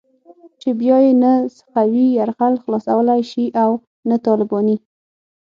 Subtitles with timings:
[0.61, 3.71] چې بيا يې نه سقوي يرغل خلاصولای شي او
[4.09, 4.75] نه طالباني.